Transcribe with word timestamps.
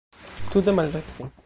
Tute 0.51 0.71
malrekte! 0.79 1.31